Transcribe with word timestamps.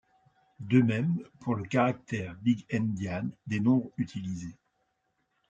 De 0.61 0.81
même 0.81 1.19
pour 1.41 1.53
le 1.55 1.63
caractère 1.63 2.33
Big 2.41 2.65
Endian 2.73 3.29
des 3.45 3.59
nombres 3.59 3.91
utilisés. 3.99 4.55